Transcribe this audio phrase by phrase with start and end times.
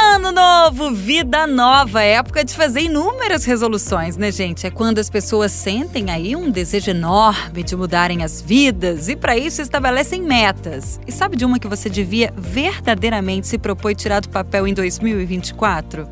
[0.00, 4.64] Ano novo, vida nova, é época de fazer inúmeras resoluções, né, gente?
[4.64, 9.36] É quando as pessoas sentem aí um desejo enorme de mudarem as vidas e para
[9.36, 11.00] isso estabelecem metas.
[11.04, 16.08] E sabe de uma que você devia verdadeiramente se propor tirar do papel em 2024?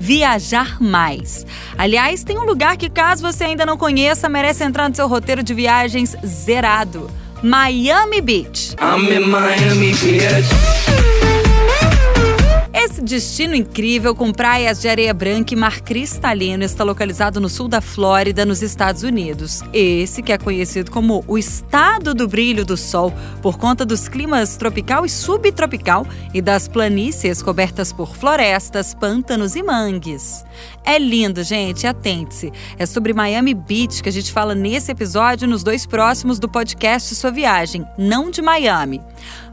[0.00, 1.44] viajar mais.
[1.76, 5.42] Aliás, tem um lugar que, caso você ainda não conheça, merece entrar no seu roteiro
[5.42, 7.10] de viagens zerado:
[7.42, 8.76] Miami Beach.
[8.80, 11.17] I'm in Miami Beach.
[12.90, 17.68] Esse destino incrível com praias de areia branca e mar cristalino está localizado no sul
[17.68, 19.60] da Flórida, nos Estados Unidos.
[19.74, 23.12] Esse que é conhecido como o estado do brilho do sol
[23.42, 29.62] por conta dos climas tropical e subtropical e das planícies cobertas por florestas, pântanos e
[29.62, 30.42] mangues.
[30.82, 32.50] É lindo, gente, atente-se.
[32.78, 37.14] É sobre Miami Beach que a gente fala nesse episódio nos dois próximos do podcast
[37.14, 39.02] Sua Viagem, não de Miami.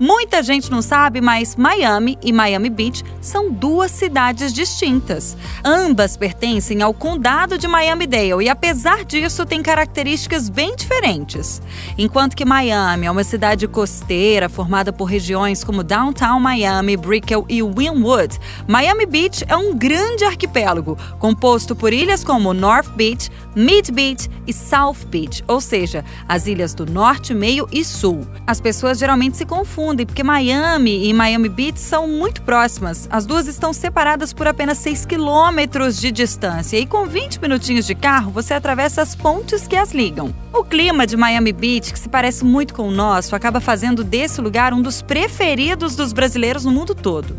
[0.00, 5.36] Muita gente não sabe, mas Miami e Miami Beach são duas cidades distintas.
[5.64, 11.60] Ambas pertencem ao condado de Miami-Dade e, apesar disso, têm características bem diferentes.
[11.96, 17.60] Enquanto que Miami é uma cidade costeira formada por regiões como Downtown Miami, Brickell e
[17.60, 18.38] Wynwood,
[18.68, 24.52] Miami Beach é um grande arquipélago composto por ilhas como North Beach, Mid Beach e
[24.52, 28.24] South Beach, ou seja, as ilhas do norte, meio e sul.
[28.46, 29.44] As pessoas geralmente se
[29.88, 33.08] confundem porque Miami e Miami Beach são muito próximas.
[33.10, 37.94] As duas estão separadas por apenas 6 quilômetros de distância e com 20 minutinhos de
[37.94, 40.34] carro você atravessa as pontes que as ligam.
[40.52, 44.40] O clima de Miami Beach, que se parece muito com o nosso, acaba fazendo desse
[44.40, 47.36] lugar um dos preferidos dos brasileiros no mundo todo.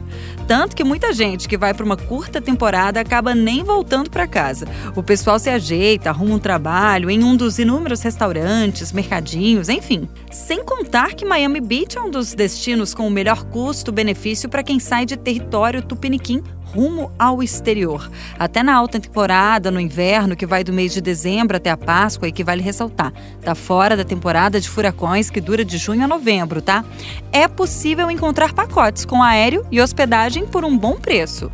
[0.47, 4.67] Tanto que muita gente que vai para uma curta temporada acaba nem voltando para casa.
[4.95, 10.07] O pessoal se ajeita, arruma um trabalho em um dos inúmeros restaurantes, mercadinhos, enfim.
[10.31, 14.79] Sem contar que Miami Beach é um dos destinos com o melhor custo-benefício para quem
[14.79, 16.41] sai de território tupiniquim
[16.73, 18.09] rumo ao exterior.
[18.37, 22.29] Até na alta temporada, no inverno, que vai do mês de dezembro até a Páscoa
[22.29, 23.11] e que vale ressaltar,
[23.41, 26.85] tá fora da temporada de furacões que dura de junho a novembro, tá?
[27.33, 31.51] É possível encontrar pacotes com aéreo e hospedagem por um bom preço.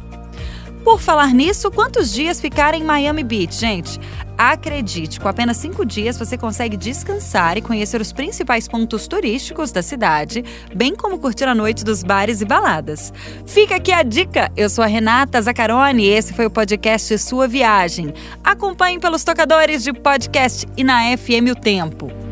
[0.86, 4.00] Por falar nisso, quantos dias ficar em Miami Beach, gente?
[4.38, 9.82] Acredite, com apenas cinco dias você consegue descansar e conhecer os principais pontos turísticos da
[9.82, 10.46] cidade,
[10.76, 13.12] bem como curtir a noite dos bares e baladas.
[13.48, 14.52] Fica aqui a dica!
[14.56, 18.14] Eu sou a Renata Zacarone e esse foi o podcast Sua Viagem.
[18.44, 22.25] Acompanhe pelos tocadores de podcast e na FM O Tempo.